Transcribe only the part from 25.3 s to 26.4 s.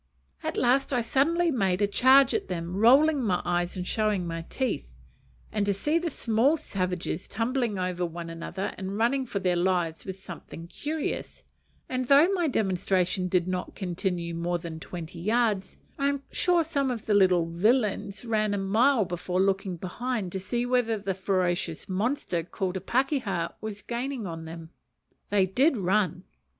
did run!